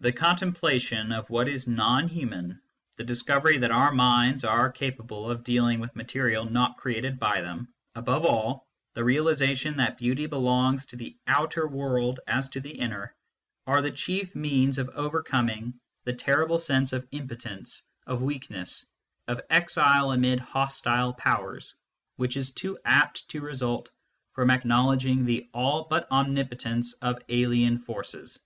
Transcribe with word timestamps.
The 0.00 0.10
contemplation 0.10 1.12
of 1.12 1.30
what 1.30 1.48
is 1.48 1.68
non 1.68 2.08
human, 2.08 2.60
the 2.96 3.04
discovery 3.04 3.56
that 3.58 3.70
our 3.70 3.92
minds 3.92 4.42
are 4.42 4.68
capable 4.68 5.30
of 5.30 5.44
dealing 5.44 5.78
with 5.78 5.94
material 5.94 6.44
not 6.44 6.76
created 6.76 7.20
by 7.20 7.40
them, 7.40 7.72
above 7.94 8.24
all, 8.24 8.66
the 8.94 9.04
realisation 9.04 9.76
that 9.76 9.96
beauty 9.96 10.26
belongs 10.26 10.86
to 10.86 10.96
the 10.96 11.16
outer 11.28 11.68
world 11.68 12.18
as 12.26 12.48
to 12.48 12.58
the 12.60 12.72
inner, 12.72 13.14
are 13.64 13.80
the 13.80 13.92
chief 13.92 14.34
means 14.34 14.76
of 14.78 14.88
overcoming 14.88 15.74
THE 16.02 16.18
STUDY 16.18 16.32
OF 16.32 16.38
MATHEMATICS 16.38 16.64
69 16.64 16.78
the 16.82 16.88
terrible 16.88 16.88
sense 16.88 16.92
of 16.92 17.08
impotence, 17.12 17.82
of 18.08 18.22
weakness, 18.22 18.86
of 19.28 19.40
exile 19.48 20.10
amid 20.10 20.40
hostile 20.40 21.12
powers, 21.12 21.76
which 22.16 22.36
is 22.36 22.50
too 22.50 22.76
apt 22.84 23.28
to 23.28 23.40
result 23.40 23.88
from 24.32 24.48
acknow 24.48 24.88
ledging 24.88 25.24
the 25.24 25.48
ail 25.54 25.86
but 25.88 26.10
omnipotence 26.10 26.94
of 26.94 27.22
alien 27.28 27.78
forces. 27.78 28.40